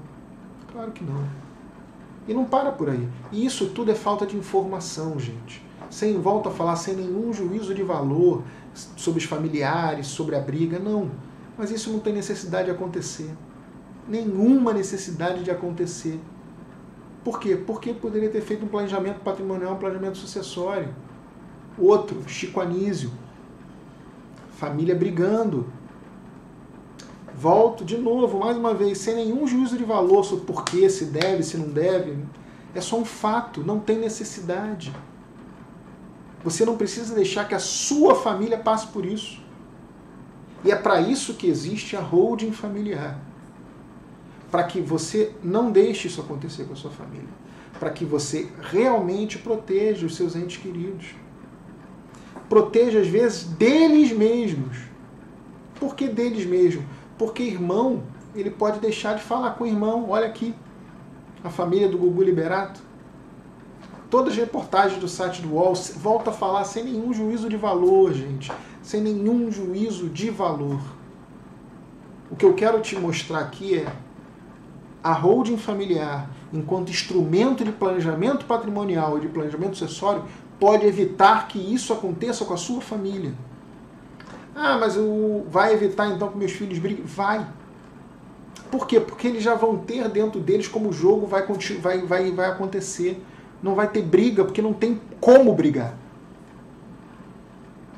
Claro 0.70 0.92
que 0.92 1.02
não. 1.02 1.26
E 2.28 2.34
não 2.34 2.44
para 2.44 2.70
por 2.70 2.90
aí. 2.90 3.08
E 3.32 3.46
isso 3.46 3.70
tudo 3.70 3.90
é 3.90 3.94
falta 3.94 4.26
de 4.26 4.36
informação, 4.36 5.18
gente. 5.18 5.63
Sem 5.90 6.20
volta 6.20 6.48
a 6.48 6.52
falar, 6.52 6.76
sem 6.76 6.94
nenhum 6.94 7.32
juízo 7.32 7.74
de 7.74 7.82
valor 7.82 8.42
sobre 8.74 9.20
os 9.20 9.24
familiares, 9.24 10.06
sobre 10.06 10.36
a 10.36 10.40
briga, 10.40 10.78
não. 10.78 11.10
Mas 11.56 11.70
isso 11.70 11.90
não 11.90 12.00
tem 12.00 12.12
necessidade 12.12 12.66
de 12.66 12.70
acontecer. 12.70 13.30
Nenhuma 14.08 14.72
necessidade 14.72 15.44
de 15.44 15.50
acontecer. 15.50 16.20
Por 17.22 17.40
quê? 17.40 17.56
Porque 17.56 17.94
poderia 17.94 18.28
ter 18.28 18.42
feito 18.42 18.64
um 18.64 18.68
planejamento 18.68 19.20
patrimonial, 19.20 19.74
um 19.74 19.78
planejamento 19.78 20.18
sucessório. 20.18 20.88
Outro, 21.78 22.22
Chico 22.28 22.60
Anísio. 22.60 23.10
Família 24.56 24.94
brigando. 24.94 25.66
Volto 27.36 27.84
de 27.84 27.96
novo, 27.98 28.38
mais 28.38 28.56
uma 28.56 28.72
vez, 28.74 28.98
sem 28.98 29.14
nenhum 29.16 29.46
juízo 29.46 29.76
de 29.76 29.84
valor 29.84 30.24
sobre 30.24 30.44
porquê, 30.44 30.88
se 30.88 31.06
deve, 31.06 31.42
se 31.42 31.56
não 31.56 31.68
deve. 31.68 32.16
É 32.74 32.80
só 32.80 32.98
um 32.98 33.04
fato, 33.04 33.62
não 33.62 33.80
tem 33.80 33.98
necessidade. 33.98 34.94
Você 36.44 36.64
não 36.66 36.76
precisa 36.76 37.14
deixar 37.14 37.48
que 37.48 37.54
a 37.54 37.58
sua 37.58 38.14
família 38.14 38.58
passe 38.58 38.86
por 38.88 39.06
isso. 39.06 39.42
E 40.62 40.70
é 40.70 40.76
para 40.76 41.00
isso 41.00 41.34
que 41.34 41.46
existe 41.46 41.96
a 41.96 42.00
holding 42.00 42.52
familiar. 42.52 43.18
Para 44.50 44.64
que 44.64 44.80
você 44.80 45.34
não 45.42 45.72
deixe 45.72 46.06
isso 46.06 46.20
acontecer 46.20 46.64
com 46.64 46.74
a 46.74 46.76
sua 46.76 46.90
família. 46.90 47.28
Para 47.80 47.90
que 47.90 48.04
você 48.04 48.50
realmente 48.60 49.38
proteja 49.38 50.06
os 50.06 50.14
seus 50.14 50.36
entes 50.36 50.58
queridos. 50.58 51.14
Proteja, 52.48 53.00
às 53.00 53.08
vezes, 53.08 53.44
deles 53.44 54.12
mesmos. 54.12 54.76
Por 55.80 55.96
que 55.96 56.08
deles 56.08 56.44
mesmos? 56.44 56.84
Porque 57.16 57.42
irmão, 57.42 58.02
ele 58.34 58.50
pode 58.50 58.80
deixar 58.80 59.14
de 59.14 59.22
falar 59.22 59.52
com 59.52 59.64
o 59.64 59.66
irmão. 59.66 60.10
Olha 60.10 60.26
aqui, 60.26 60.54
a 61.42 61.48
família 61.48 61.88
do 61.88 61.96
Gugu 61.96 62.22
Liberato. 62.22 62.80
Todas 64.14 64.34
as 64.34 64.38
reportagens 64.38 65.00
do 65.00 65.08
site 65.08 65.42
do 65.42 65.54
UOL 65.54 65.74
volta 65.96 66.30
a 66.30 66.32
falar 66.32 66.62
sem 66.62 66.84
nenhum 66.84 67.12
juízo 67.12 67.48
de 67.48 67.56
valor, 67.56 68.12
gente. 68.12 68.52
Sem 68.80 69.00
nenhum 69.00 69.50
juízo 69.50 70.08
de 70.08 70.30
valor. 70.30 70.80
O 72.30 72.36
que 72.36 72.44
eu 72.44 72.54
quero 72.54 72.80
te 72.80 72.96
mostrar 72.96 73.40
aqui 73.40 73.76
é 73.76 73.92
a 75.02 75.12
holding 75.12 75.56
familiar, 75.56 76.30
enquanto 76.52 76.92
instrumento 76.92 77.64
de 77.64 77.72
planejamento 77.72 78.44
patrimonial 78.44 79.18
e 79.18 79.22
de 79.22 79.26
planejamento 79.26 79.76
sucessório, 79.76 80.22
pode 80.60 80.86
evitar 80.86 81.48
que 81.48 81.58
isso 81.58 81.92
aconteça 81.92 82.44
com 82.44 82.54
a 82.54 82.56
sua 82.56 82.80
família. 82.80 83.34
Ah, 84.54 84.78
mas 84.78 84.96
o 84.96 85.44
vai 85.48 85.74
evitar 85.74 86.06
então 86.06 86.28
que 86.28 86.38
meus 86.38 86.52
filhos 86.52 86.78
briguem? 86.78 87.04
Vai. 87.04 87.44
Por 88.70 88.86
quê? 88.86 89.00
Porque 89.00 89.26
eles 89.26 89.42
já 89.42 89.56
vão 89.56 89.76
ter 89.76 90.08
dentro 90.08 90.38
deles 90.38 90.68
como 90.68 90.90
o 90.90 90.92
jogo 90.92 91.26
vai, 91.26 91.44
vai, 91.80 92.02
vai, 92.02 92.30
vai 92.30 92.46
acontecer. 92.46 93.20
Não 93.64 93.74
vai 93.74 93.88
ter 93.88 94.02
briga, 94.02 94.44
porque 94.44 94.60
não 94.60 94.74
tem 94.74 95.00
como 95.18 95.54
brigar. 95.54 95.96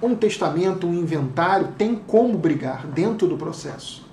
Um 0.01 0.15
testamento, 0.15 0.87
um 0.87 0.95
inventário, 0.95 1.73
tem 1.77 1.97
como 1.97 2.39
brigar 2.39 2.87
dentro 2.87 3.27
do 3.27 3.37
processo. 3.37 4.09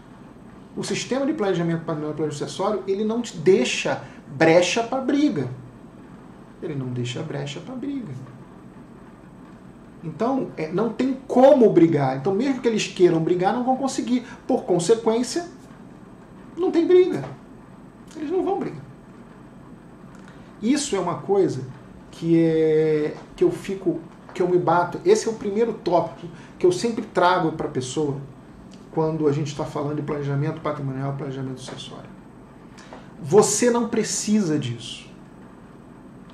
O 0.76 0.84
sistema 0.84 1.28
de 1.28 1.34
planejamento 1.34 1.82
patrimonial 1.82 2.16
plano 2.16 2.32
sucessório, 2.32 2.84
ele 2.88 3.04
não 3.04 3.22
te 3.22 3.38
deixa 3.38 4.02
brecha 4.36 4.82
para 4.82 5.00
briga. 5.00 5.48
Ele 6.60 6.74
não 6.74 6.88
deixa 6.88 7.22
brecha 7.22 7.60
para 7.60 7.76
briga. 7.76 8.12
Então, 10.04 10.48
é, 10.58 10.72
não 10.72 10.90
tem 10.90 11.14
como 11.28 11.70
brigar. 11.70 12.18
Então, 12.18 12.34
mesmo 12.34 12.62
que 12.62 12.68
eles 12.68 12.88
queiram 12.88 13.20
brigar, 13.20 13.54
não 13.54 13.64
vão 13.64 13.78
conseguir. 13.78 14.26
Por 14.48 14.64
consequência, 14.64 15.48
não 16.58 16.72
tem 16.72 16.88
briga. 16.88 17.24
Eles 18.16 18.32
não 18.32 18.44
vão 18.44 18.58
brigar. 18.58 18.93
Isso 20.64 20.96
é 20.96 21.00
uma 21.00 21.16
coisa 21.16 21.62
que 22.10 22.40
é 22.40 23.16
que 23.36 23.44
eu 23.44 23.52
fico, 23.52 24.00
que 24.34 24.42
eu 24.42 24.48
me 24.48 24.58
bato. 24.58 24.98
Esse 25.04 25.28
é 25.28 25.32
o 25.32 25.36
primeiro 25.36 25.74
tópico 25.74 26.26
que 26.58 26.66
eu 26.66 26.72
sempre 26.72 27.02
trago 27.02 27.52
para 27.52 27.68
a 27.68 27.72
pessoa 27.72 28.18
quando 28.92 29.28
a 29.28 29.32
gente 29.34 29.48
está 29.48 29.66
falando 29.66 29.98
de 29.98 30.04
planejamento 30.04 30.62
patrimonial, 30.62 31.16
planejamento 31.18 31.60
sucessório. 31.60 32.10
Você 33.22 33.70
não 33.70 33.90
precisa 33.90 34.58
disso. 34.58 35.12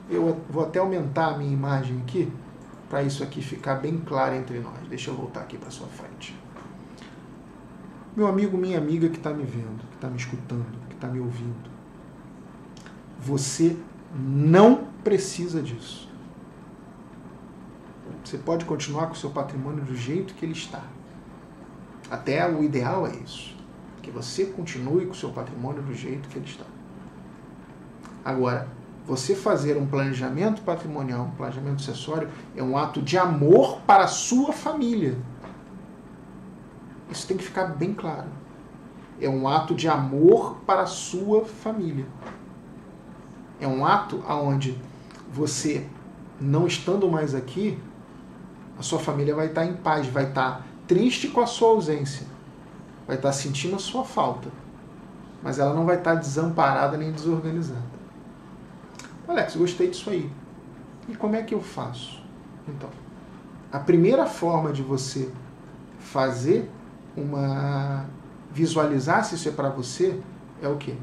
Eu 0.07 0.37
vou 0.47 0.63
até 0.63 0.77
aumentar 0.77 1.33
a 1.33 1.37
minha 1.37 1.51
imagem 1.51 1.97
aqui 2.01 2.31
para 2.87 3.01
isso 3.01 3.23
aqui 3.23 3.41
ficar 3.41 3.75
bem 3.75 3.97
claro 3.97 4.35
entre 4.35 4.59
nós. 4.59 4.77
Deixa 4.89 5.09
eu 5.09 5.15
voltar 5.15 5.41
aqui 5.41 5.57
para 5.57 5.71
sua 5.71 5.87
frente. 5.87 6.35
Meu 8.15 8.27
amigo, 8.27 8.57
minha 8.57 8.77
amiga 8.77 9.09
que 9.09 9.17
está 9.17 9.31
me 9.31 9.43
vendo, 9.43 9.87
que 9.89 9.95
está 9.95 10.07
me 10.07 10.17
escutando, 10.17 10.77
que 10.87 10.95
está 10.95 11.07
me 11.07 11.19
ouvindo, 11.19 11.69
você 13.19 13.77
não 14.13 14.87
precisa 15.03 15.61
disso. 15.61 16.09
Você 18.23 18.37
pode 18.37 18.65
continuar 18.65 19.07
com 19.07 19.13
o 19.13 19.17
seu 19.17 19.29
patrimônio 19.29 19.83
do 19.83 19.95
jeito 19.95 20.33
que 20.33 20.45
ele 20.45 20.53
está. 20.53 20.83
Até 22.11 22.47
o 22.49 22.63
ideal 22.63 23.07
é 23.07 23.15
isso. 23.15 23.55
Que 24.01 24.11
você 24.11 24.45
continue 24.45 25.05
com 25.05 25.13
o 25.13 25.15
seu 25.15 25.29
patrimônio 25.29 25.81
do 25.81 25.93
jeito 25.93 26.29
que 26.29 26.37
ele 26.37 26.45
está. 26.45 26.65
Agora, 28.23 28.67
você 29.05 29.33
fazer 29.33 29.77
um 29.77 29.87
planejamento 29.87 30.61
patrimonial, 30.61 31.25
um 31.25 31.31
planejamento 31.31 31.81
sucessório, 31.81 32.29
é 32.55 32.61
um 32.61 32.77
ato 32.77 33.01
de 33.01 33.17
amor 33.17 33.81
para 33.81 34.03
a 34.03 34.07
sua 34.07 34.53
família. 34.53 35.17
Isso 37.09 37.27
tem 37.27 37.37
que 37.37 37.43
ficar 37.43 37.65
bem 37.65 37.93
claro. 37.93 38.27
É 39.19 39.27
um 39.27 39.47
ato 39.47 39.73
de 39.73 39.87
amor 39.87 40.57
para 40.65 40.83
a 40.83 40.85
sua 40.85 41.43
família. 41.43 42.05
É 43.59 43.67
um 43.67 43.85
ato 43.85 44.23
onde 44.27 44.77
você, 45.31 45.85
não 46.39 46.65
estando 46.65 47.09
mais 47.09 47.35
aqui, 47.35 47.77
a 48.77 48.81
sua 48.81 48.99
família 48.99 49.35
vai 49.35 49.47
estar 49.47 49.65
em 49.65 49.73
paz, 49.73 50.07
vai 50.07 50.29
estar 50.29 50.65
triste 50.87 51.27
com 51.27 51.41
a 51.41 51.45
sua 51.45 51.69
ausência, 51.69 52.25
vai 53.05 53.17
estar 53.17 53.31
sentindo 53.33 53.75
a 53.75 53.79
sua 53.79 54.03
falta, 54.03 54.49
mas 55.43 55.59
ela 55.59 55.73
não 55.73 55.85
vai 55.85 55.97
estar 55.97 56.15
desamparada 56.15 56.97
nem 56.97 57.11
desorganizada. 57.11 57.99
Alex, 59.27 59.55
gostei 59.55 59.89
disso 59.89 60.09
aí. 60.09 60.31
E 61.07 61.15
como 61.15 61.35
é 61.35 61.43
que 61.43 61.53
eu 61.53 61.61
faço? 61.61 62.23
Então, 62.67 62.89
a 63.71 63.79
primeira 63.79 64.25
forma 64.25 64.71
de 64.71 64.81
você 64.81 65.31
fazer 65.99 66.69
uma 67.15 68.05
visualizar 68.51 69.23
se 69.23 69.35
isso 69.35 69.49
é 69.49 69.51
para 69.51 69.69
você 69.69 70.19
é 70.61 70.67
o 70.67 70.77
quê? 70.77 70.95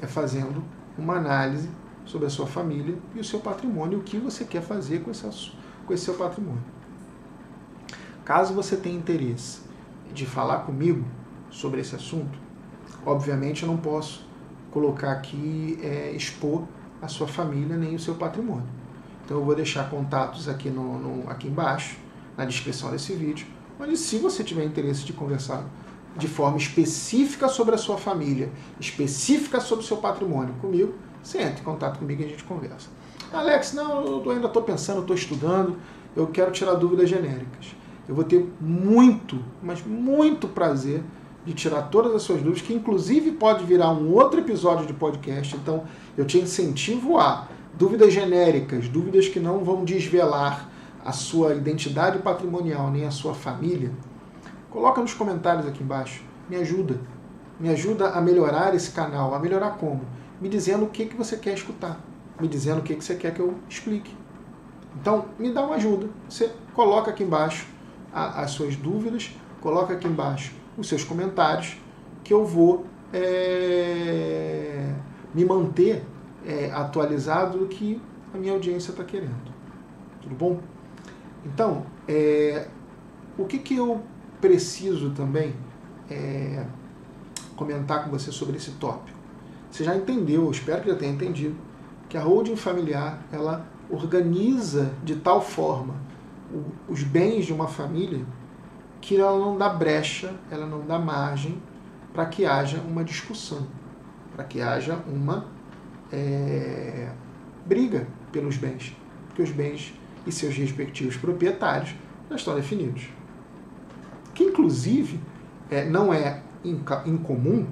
É 0.00 0.06
fazendo 0.06 0.62
uma 0.96 1.16
análise 1.16 1.68
sobre 2.04 2.26
a 2.26 2.30
sua 2.30 2.46
família 2.46 2.96
e 3.14 3.20
o 3.20 3.24
seu 3.24 3.40
patrimônio, 3.40 3.98
o 3.98 4.02
que 4.02 4.18
você 4.18 4.44
quer 4.44 4.62
fazer 4.62 5.00
com 5.00 5.10
esse, 5.10 5.52
com 5.86 5.92
esse 5.92 6.04
seu 6.04 6.14
patrimônio. 6.14 6.62
Caso 8.24 8.54
você 8.54 8.76
tenha 8.76 8.96
interesse 8.96 9.60
de 10.12 10.26
falar 10.26 10.60
comigo 10.60 11.04
sobre 11.50 11.80
esse 11.80 11.94
assunto, 11.94 12.38
obviamente 13.04 13.62
eu 13.62 13.68
não 13.68 13.76
posso 13.76 14.28
colocar 14.70 15.12
aqui, 15.12 15.78
é, 15.82 16.12
expor 16.12 16.64
a 17.02 17.08
sua 17.08 17.26
família 17.26 17.76
nem 17.76 17.94
o 17.94 17.98
seu 17.98 18.14
patrimônio. 18.14 18.68
Então 19.24 19.38
eu 19.38 19.44
vou 19.44 19.54
deixar 19.54 19.88
contatos 19.88 20.48
aqui, 20.48 20.68
no, 20.68 20.98
no, 20.98 21.30
aqui 21.30 21.48
embaixo, 21.48 21.96
na 22.36 22.44
descrição 22.44 22.90
desse 22.90 23.14
vídeo, 23.14 23.46
onde 23.78 23.96
se 23.96 24.18
você 24.18 24.44
tiver 24.44 24.64
interesse 24.64 25.04
de 25.04 25.12
conversar 25.12 25.64
de 26.16 26.26
forma 26.26 26.56
específica 26.56 27.48
sobre 27.48 27.74
a 27.74 27.78
sua 27.78 27.96
família, 27.96 28.50
específica 28.78 29.60
sobre 29.60 29.84
o 29.84 29.86
seu 29.86 29.98
patrimônio 29.98 30.54
comigo, 30.60 30.94
você 31.22 31.38
entra 31.38 31.60
em 31.60 31.64
contato 31.64 31.98
comigo 31.98 32.22
e 32.22 32.24
a 32.24 32.28
gente 32.28 32.44
conversa. 32.44 32.88
Alex, 33.32 33.74
não, 33.74 34.22
eu 34.24 34.30
ainda 34.30 34.46
estou 34.46 34.62
pensando, 34.62 35.00
estou 35.02 35.14
estudando, 35.14 35.76
eu 36.16 36.26
quero 36.26 36.50
tirar 36.50 36.74
dúvidas 36.74 37.08
genéricas. 37.08 37.74
Eu 38.08 38.14
vou 38.14 38.24
ter 38.24 38.52
muito, 38.60 39.38
mas 39.62 39.84
muito 39.86 40.48
prazer 40.48 41.02
de 41.44 41.52
tirar 41.54 41.82
todas 41.82 42.14
as 42.14 42.22
suas 42.22 42.38
dúvidas, 42.42 42.62
que 42.62 42.74
inclusive 42.74 43.32
pode 43.32 43.64
virar 43.64 43.90
um 43.92 44.12
outro 44.12 44.40
episódio 44.40 44.86
de 44.86 44.92
podcast. 44.92 45.54
Então, 45.56 45.84
eu 46.16 46.24
te 46.24 46.38
incentivo 46.38 47.18
a 47.18 47.46
dúvidas 47.78 48.12
genéricas, 48.12 48.88
dúvidas 48.88 49.28
que 49.28 49.38
não 49.38 49.64
vão 49.64 49.84
desvelar 49.84 50.68
a 51.04 51.12
sua 51.12 51.54
identidade 51.54 52.18
patrimonial 52.18 52.90
nem 52.90 53.06
a 53.06 53.10
sua 53.10 53.32
família, 53.32 53.90
coloca 54.70 55.00
nos 55.00 55.12
comentários 55.12 55.66
aqui 55.66 55.82
embaixo. 55.82 56.22
Me 56.48 56.56
ajuda. 56.56 57.00
Me 57.58 57.68
ajuda 57.68 58.10
a 58.10 58.20
melhorar 58.20 58.74
esse 58.74 58.90
canal. 58.90 59.34
A 59.34 59.38
melhorar 59.38 59.72
como? 59.72 60.00
Me 60.40 60.48
dizendo 60.48 60.84
o 60.84 60.88
que, 60.88 61.06
que 61.06 61.16
você 61.16 61.36
quer 61.36 61.54
escutar. 61.54 62.00
Me 62.40 62.48
dizendo 62.48 62.78
o 62.78 62.82
que, 62.82 62.94
que 62.94 63.04
você 63.04 63.16
quer 63.16 63.34
que 63.34 63.40
eu 63.40 63.54
explique. 63.68 64.16
Então, 64.98 65.26
me 65.38 65.52
dá 65.52 65.64
uma 65.64 65.76
ajuda. 65.76 66.08
Você 66.28 66.50
coloca 66.74 67.10
aqui 67.10 67.22
embaixo 67.22 67.66
as 68.12 68.50
suas 68.50 68.74
dúvidas, 68.74 69.30
coloca 69.60 69.92
aqui 69.92 70.08
embaixo 70.08 70.52
os 70.76 70.88
seus 70.88 71.04
comentários, 71.04 71.76
que 72.24 72.32
eu 72.32 72.44
vou 72.44 72.86
é, 73.12 74.92
me 75.34 75.44
manter 75.44 76.02
é, 76.44 76.70
atualizado 76.72 77.58
do 77.58 77.66
que 77.66 78.00
a 78.34 78.38
minha 78.38 78.52
audiência 78.52 78.90
está 78.90 79.04
querendo. 79.04 79.52
Tudo 80.22 80.34
bom? 80.34 80.60
Então, 81.44 81.84
é, 82.08 82.66
o 83.38 83.44
que, 83.44 83.58
que 83.58 83.76
eu 83.76 84.00
preciso 84.40 85.10
também 85.10 85.54
é, 86.10 86.64
comentar 87.56 88.04
com 88.04 88.10
você 88.10 88.32
sobre 88.32 88.56
esse 88.56 88.72
tópico? 88.72 89.18
Você 89.70 89.84
já 89.84 89.96
entendeu, 89.96 90.50
espero 90.50 90.82
que 90.82 90.88
já 90.88 90.96
tenha 90.96 91.12
entendido, 91.12 91.54
que 92.08 92.16
a 92.16 92.22
holding 92.22 92.56
familiar 92.56 93.22
ela 93.30 93.66
organiza 93.88 94.92
de 95.04 95.16
tal 95.16 95.40
forma 95.40 95.94
os 96.88 97.02
bens 97.02 97.46
de 97.46 97.52
uma 97.52 97.68
família 97.68 98.24
que 99.00 99.16
ela 99.16 99.38
não 99.38 99.56
dá 99.56 99.68
brecha, 99.68 100.34
ela 100.50 100.66
não 100.66 100.84
dá 100.84 100.98
margem 100.98 101.60
para 102.12 102.26
que 102.26 102.44
haja 102.44 102.80
uma 102.80 103.04
discussão, 103.04 103.66
para 104.34 104.44
que 104.44 104.60
haja 104.60 104.96
uma 105.06 105.46
é, 106.12 107.10
briga 107.64 108.06
pelos 108.32 108.56
bens, 108.56 108.94
porque 109.28 109.42
os 109.42 109.50
bens 109.50 109.94
e 110.26 110.32
seus 110.32 110.54
respectivos 110.56 111.16
proprietários 111.16 111.94
já 112.28 112.36
estão 112.36 112.54
definidos. 112.54 113.08
Que, 114.40 114.44
inclusive, 114.44 115.20
é, 115.70 115.84
não 115.84 116.14
é 116.14 116.40
incomum 117.04 117.66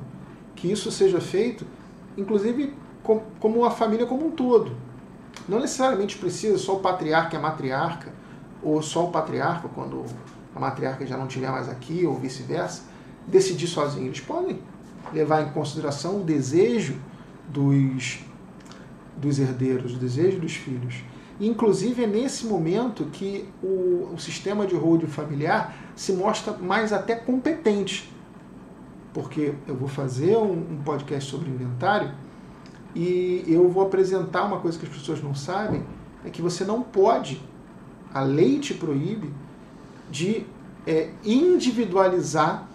que 0.54 0.70
isso 0.70 0.92
seja 0.92 1.18
feito, 1.18 1.66
inclusive, 2.14 2.75
com, 3.02 3.22
como 3.40 3.64
a 3.64 3.70
família 3.70 4.04
como 4.04 4.26
um 4.26 4.30
todo. 4.32 4.72
Não 5.48 5.60
necessariamente 5.60 6.18
precisa 6.18 6.58
só 6.58 6.76
o 6.76 6.80
patriarca 6.80 7.34
e 7.34 7.38
a 7.38 7.40
matriarca, 7.40 8.12
ou 8.62 8.82
só 8.82 9.06
o 9.06 9.10
patriarca, 9.10 9.66
quando 9.75 10.04
a 10.54 10.60
matriarca 10.60 11.06
já 11.06 11.16
não 11.16 11.26
estiver 11.26 11.50
mais 11.50 11.70
aqui, 11.70 12.04
ou 12.04 12.18
vice-versa, 12.18 12.82
decidir 13.26 13.66
sozinho. 13.66 14.08
Eles 14.08 14.20
podem 14.20 14.60
levar 15.10 15.40
em 15.40 15.48
consideração 15.52 16.20
o 16.20 16.22
desejo 16.22 16.96
dos, 17.48 18.20
dos 19.16 19.38
herdeiros, 19.38 19.94
o 19.94 19.96
desejo 19.96 20.38
dos 20.38 20.54
filhos. 20.54 20.96
Inclusive, 21.40 22.04
é 22.04 22.07
nesse 22.07 22.47
momento 22.47 23.04
que 23.12 23.49
o, 23.62 24.11
o 24.12 24.18
sistema 24.18 24.66
de 24.66 24.75
holding 24.75 25.07
familiar 25.07 25.75
se 25.95 26.12
mostra 26.12 26.52
mais 26.54 26.92
até 26.92 27.14
competente. 27.14 28.12
Porque 29.14 29.54
eu 29.66 29.76
vou 29.76 29.88
fazer 29.88 30.37
um, 30.37 30.52
um 30.52 30.83
podcast 30.85 31.30
sobre 31.30 31.49
inventário 31.49 32.12
e 32.95 33.45
eu 33.47 33.68
vou 33.68 33.85
apresentar 33.85 34.45
uma 34.45 34.59
coisa 34.59 34.78
que 34.78 34.87
as 34.87 34.92
pessoas 34.92 35.23
não 35.23 35.35
sabem, 35.35 35.85
é 36.25 36.30
que 36.30 36.42
você 36.42 36.64
não 36.64 36.83
pode, 36.83 37.40
a 38.12 38.23
lei 38.23 38.59
te 38.59 38.75
proíbe, 38.75 39.33
de 40.11 40.45
é, 40.87 41.11
individualizar 41.25 42.66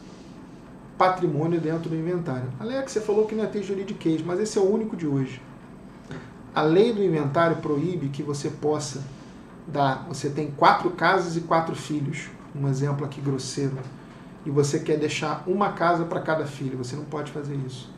patrimônio 0.98 1.60
dentro 1.60 1.90
do 1.90 1.96
inventário. 1.96 2.50
Alex, 2.60 2.92
você 2.92 3.02
falou 3.02 3.26
que 3.26 3.36
não 3.36 3.44
ia 3.44 3.50
ter 3.50 3.64
juridiquês, 3.64 4.22
mas 4.22 4.40
esse 4.40 4.58
é 4.58 4.62
o 4.62 4.72
único 4.72 4.96
de 4.96 5.08
hoje. 5.08 5.42
A 6.54 6.62
lei 6.62 6.94
do 6.94 7.04
inventário 7.04 7.58
proíbe 7.58 8.10
que 8.10 8.22
você 8.22 8.50
possa 8.50 9.04
dar. 9.68 10.06
Você 10.08 10.30
tem 10.30 10.52
quatro 10.52 10.92
casas 10.92 11.36
e 11.36 11.42
quatro 11.42 11.76
filhos. 11.76 12.30
Um 12.56 12.68
exemplo 12.68 13.06
aqui 13.06 13.20
grosseiro. 13.20 13.78
E 14.46 14.52
você 14.52 14.80
quer 14.80 14.98
deixar 14.98 15.44
uma 15.48 15.72
casa 15.72 16.06
para 16.06 16.22
cada 16.22 16.46
filho. 16.46 16.78
Você 16.78 16.96
não 16.96 17.06
pode 17.06 17.32
fazer 17.32 17.56
isso. 17.56 17.92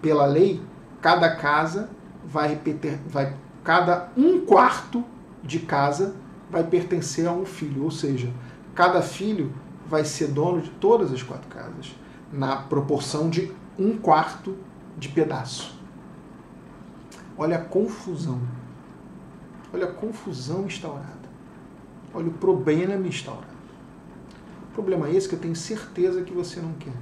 Pela 0.00 0.26
lei, 0.26 0.60
cada 1.00 1.34
casa 1.34 1.90
vai 2.24 2.48
repetir, 2.48 2.98
vai 3.08 3.34
cada 3.64 4.08
um 4.16 4.40
quarto 4.46 5.04
de 5.42 5.58
casa 5.58 6.14
vai 6.50 6.64
pertencer 6.64 7.26
a 7.26 7.32
um 7.32 7.44
filho, 7.44 7.84
ou 7.84 7.90
seja, 7.90 8.32
cada 8.74 9.02
filho 9.02 9.52
vai 9.86 10.04
ser 10.04 10.28
dono 10.28 10.62
de 10.62 10.70
todas 10.70 11.12
as 11.12 11.22
quatro 11.22 11.48
casas, 11.48 11.94
na 12.32 12.56
proporção 12.56 13.28
de 13.28 13.52
um 13.78 13.96
quarto 13.98 14.56
de 14.96 15.08
pedaço. 15.08 15.77
Olha 17.38 17.56
a 17.56 17.64
confusão. 17.64 18.40
Olha 19.72 19.86
a 19.86 19.92
confusão 19.92 20.66
instaurada. 20.66 21.28
Olha 22.12 22.28
o 22.28 22.32
problema 22.32 23.06
instaurado. 23.06 23.46
Problema 24.74 25.08
é 25.08 25.14
esse 25.14 25.28
que 25.28 25.34
eu 25.34 25.38
tenho 25.38 25.54
certeza 25.54 26.22
que 26.22 26.32
você 26.32 26.60
não 26.60 26.72
quer. 26.74 26.92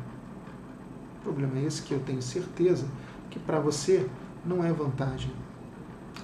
Problema 1.23 1.59
é 1.59 1.65
esse 1.65 1.83
que 1.83 1.93
eu 1.93 2.01
tenho 2.01 2.21
certeza 2.21 2.87
que 3.31 3.39
para 3.39 3.59
você 3.59 4.09
não 4.45 4.63
é 4.65 4.73
vantagem. 4.73 5.33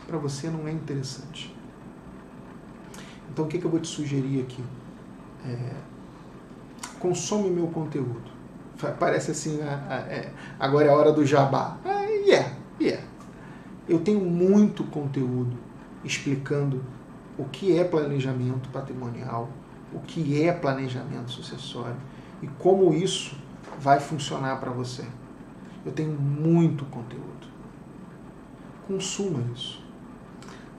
Para 0.06 0.18
você 0.18 0.48
não 0.48 0.68
é 0.68 0.72
interessante. 0.72 1.54
Então 3.30 3.46
o 3.46 3.48
que, 3.48 3.58
que 3.58 3.64
eu 3.64 3.70
vou 3.70 3.80
te 3.80 3.88
sugerir 3.88 4.42
aqui? 4.42 4.62
É, 5.46 5.74
consome 6.98 7.50
meu 7.50 7.66
conteúdo. 7.68 8.30
Parece 8.98 9.30
assim, 9.30 9.60
é, 9.60 10.32
agora 10.58 10.86
é 10.86 10.90
a 10.90 10.96
hora 10.96 11.12
do 11.12 11.24
jabá. 11.24 11.78
É, 11.84 12.06
yeah, 12.26 12.52
yeah. 12.80 13.11
Eu 13.88 13.98
tenho 14.00 14.20
muito 14.20 14.84
conteúdo 14.84 15.56
explicando 16.04 16.82
o 17.36 17.44
que 17.44 17.76
é 17.76 17.84
planejamento 17.84 18.68
patrimonial, 18.68 19.48
o 19.92 20.00
que 20.00 20.42
é 20.42 20.52
planejamento 20.52 21.30
sucessório 21.30 21.96
e 22.42 22.46
como 22.46 22.92
isso 22.92 23.36
vai 23.80 24.00
funcionar 24.00 24.60
para 24.60 24.70
você. 24.70 25.04
Eu 25.84 25.92
tenho 25.92 26.12
muito 26.12 26.84
conteúdo. 26.86 27.48
Consuma 28.86 29.40
isso. 29.54 29.82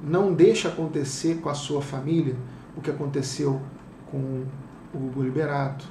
Não 0.02 0.34
deixe 0.34 0.68
acontecer 0.68 1.36
com 1.42 1.50
a 1.50 1.54
sua 1.54 1.82
família 1.82 2.36
o 2.76 2.82
que 2.82 2.90
aconteceu 2.90 3.62
com 4.10 4.46
o 4.94 4.98
Hugo 4.98 5.24
Liberato, 5.24 5.88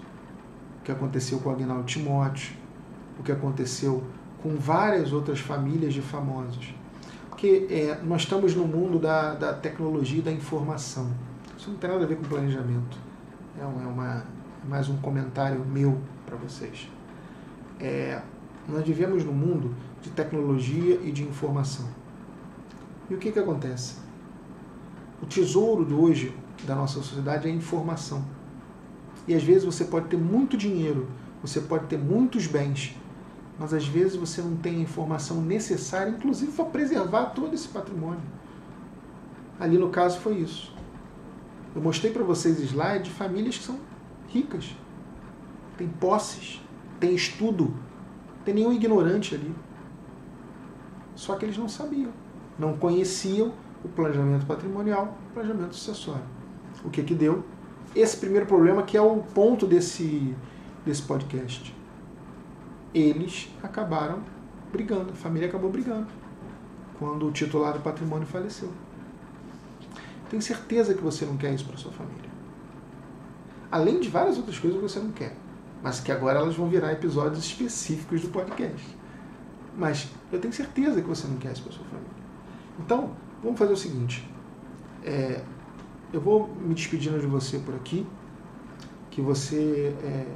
o 0.81 0.85
que 0.85 0.92
aconteceu 0.92 1.38
com 1.40 1.51
o 1.51 1.53
Agnaldo 1.53 1.85
Timóteo, 1.85 2.55
o 3.18 3.22
que 3.22 3.33
aconteceu 3.33 4.03
com 4.42 4.57
várias 4.57 5.12
outras 5.12 5.40
famílias 5.40 5.94
de 5.94 6.03
famosos. 6.03 6.75
Porque 7.42 7.66
é, 7.74 7.98
nós 8.05 8.22
estamos 8.22 8.55
no 8.55 8.64
mundo 8.64 9.00
da, 9.00 9.35
da 9.35 9.52
tecnologia 9.52 10.20
e 10.20 10.22
da 10.22 10.31
informação. 10.31 11.11
Isso 11.59 11.68
não 11.72 11.76
tem 11.76 11.90
nada 11.90 12.05
a 12.05 12.07
ver 12.07 12.14
com 12.14 12.22
planejamento. 12.22 12.96
É, 13.59 13.62
é 13.62 13.66
uma, 13.66 14.24
é 14.64 14.68
mais 14.68 14.88
um 14.88 14.96
comentário 14.98 15.59
meu 15.66 15.98
para 16.24 16.37
vocês. 16.37 16.88
É, 17.81 18.22
nós 18.68 18.87
vivemos 18.87 19.24
num 19.24 19.33
mundo 19.33 19.74
de 20.00 20.11
tecnologia 20.11 21.00
e 21.02 21.11
de 21.11 21.24
informação. 21.24 21.88
E 23.11 23.14
o 23.14 23.18
que, 23.18 23.33
que 23.33 23.40
acontece? 23.40 23.96
O 25.20 25.26
tesouro 25.26 25.85
de 25.85 25.94
hoje 25.94 26.33
da 26.62 26.76
nossa 26.76 27.02
sociedade 27.02 27.48
é 27.48 27.50
a 27.50 27.55
informação. 27.55 28.24
E 29.26 29.35
às 29.35 29.42
vezes 29.42 29.64
você 29.64 29.85
pode 29.85 30.07
ter 30.07 30.16
muito 30.16 30.57
dinheiro, 30.57 31.09
você 31.42 31.61
pode 31.61 31.87
ter 31.87 31.98
muitos 31.98 32.46
bens, 32.46 32.96
mas 33.62 33.72
às 33.72 33.87
vezes 33.87 34.16
você 34.16 34.42
não 34.42 34.57
tem 34.57 34.79
a 34.79 34.81
informação 34.81 35.40
necessária, 35.40 36.11
inclusive 36.11 36.51
para 36.51 36.64
preservar 36.64 37.27
todo 37.27 37.55
esse 37.55 37.68
patrimônio. 37.68 38.20
Ali 39.61 39.79
no 39.79 39.88
caso 39.88 40.18
foi 40.18 40.38
isso. 40.38 40.75
Eu 41.72 41.81
mostrei 41.81 42.12
para 42.12 42.25
vocês 42.25 42.59
slides 42.59 43.05
de 43.05 43.11
famílias 43.11 43.57
que 43.57 43.62
são 43.62 43.79
ricas, 44.27 44.75
tem 45.79 45.87
posses, 45.87 46.61
tem 46.98 47.14
estudo, 47.14 47.72
tem 48.44 48.53
nenhum 48.53 48.72
ignorante 48.72 49.37
ali. 49.37 49.55
Só 51.14 51.37
que 51.37 51.44
eles 51.44 51.57
não 51.57 51.68
sabiam, 51.68 52.11
não 52.59 52.77
conheciam 52.77 53.53
o 53.85 53.88
planejamento 53.88 54.44
patrimonial, 54.44 55.16
o 55.31 55.35
planejamento 55.35 55.77
sucessório. 55.77 56.25
O 56.85 56.90
que 56.90 57.05
que 57.05 57.14
deu? 57.14 57.44
Esse 57.94 58.16
primeiro 58.16 58.44
problema 58.44 58.83
que 58.83 58.96
é 58.96 59.01
o 59.01 59.18
ponto 59.18 59.68
desse, 59.68 60.35
desse 60.85 61.03
podcast. 61.03 61.72
Eles 62.94 63.48
acabaram 63.62 64.20
brigando, 64.70 65.12
a 65.12 65.16
família 65.16 65.48
acabou 65.48 65.70
brigando 65.70 66.09
quando 66.98 67.26
o 67.26 67.33
titular 67.33 67.72
do 67.72 67.81
patrimônio 67.81 68.26
faleceu. 68.26 68.70
Tenho 70.28 70.42
certeza 70.42 70.94
que 70.94 71.02
você 71.02 71.24
não 71.24 71.37
quer 71.37 71.52
isso 71.52 71.64
para 71.64 71.76
sua 71.76 71.92
família. 71.92 72.31
Além 73.70 74.00
de 74.00 74.09
várias 74.09 74.37
outras 74.37 74.59
coisas 74.59 74.78
que 74.78 74.88
você 74.88 74.98
não 74.98 75.11
quer 75.11 75.37
mas 75.83 75.98
que 76.00 76.12
agora 76.12 76.38
elas 76.38 76.55
vão 76.55 76.68
virar 76.68 76.92
episódios 76.92 77.44
específicos 77.44 78.22
do 78.22 78.28
podcast. 78.28 78.96
Mas 79.76 80.09
eu 80.31 80.38
tenho 80.38 80.55
certeza 80.55 81.02
que 81.02 81.09
você 81.09 81.26
não 81.26 81.37
quer 81.38 81.52
isso 81.52 81.64
para 81.64 81.72
sua 81.72 81.85
família. 81.87 82.11
Então, 82.78 83.11
vamos 83.42 83.59
fazer 83.59 83.72
o 83.72 83.76
seguinte. 83.76 84.28
É, 85.02 85.42
eu 86.12 86.20
vou 86.20 86.48
me 86.48 86.74
despedindo 86.74 87.18
de 87.18 87.26
você 87.26 87.59
por 87.59 87.74
aqui. 87.74 88.07
Que 89.11 89.20
você 89.20 89.94
é, 90.05 90.26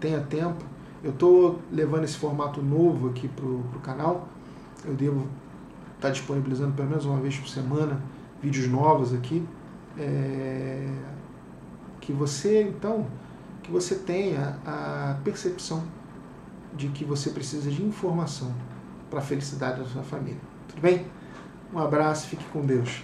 tenha 0.00 0.20
tempo. 0.20 0.64
Eu 1.02 1.10
estou 1.10 1.60
levando 1.70 2.04
esse 2.04 2.16
formato 2.16 2.62
novo 2.62 3.10
aqui 3.10 3.28
para 3.28 3.44
o 3.44 3.80
canal. 3.82 4.28
Eu 4.84 4.94
devo 4.94 5.20
estar 5.96 6.08
tá 6.08 6.10
disponibilizando 6.10 6.72
pelo 6.72 6.88
menos 6.88 7.04
uma 7.04 7.20
vez 7.20 7.36
por 7.38 7.48
semana 7.48 8.00
vídeos 8.42 8.68
novos 8.68 9.14
aqui. 9.14 9.46
É, 9.98 10.88
que 12.00 12.12
você, 12.12 12.62
então, 12.62 13.06
que 13.62 13.70
você 13.70 13.96
tenha 13.96 14.58
a 14.64 15.18
percepção 15.24 15.82
de 16.76 16.88
que 16.88 17.04
você 17.04 17.30
precisa 17.30 17.70
de 17.70 17.82
informação 17.82 18.54
para 19.10 19.18
a 19.18 19.22
felicidade 19.22 19.80
da 19.80 19.86
sua 19.86 20.02
família. 20.02 20.40
Tudo 20.68 20.80
bem? 20.80 21.06
Um 21.72 21.78
abraço, 21.78 22.28
fique 22.28 22.44
com 22.46 22.64
Deus. 22.64 23.02